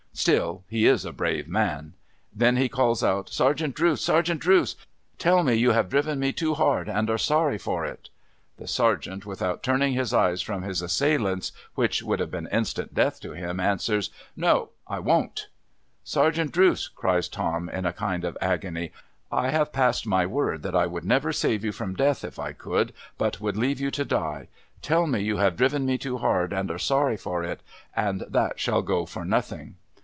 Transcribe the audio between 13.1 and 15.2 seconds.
to him, answers:' No. I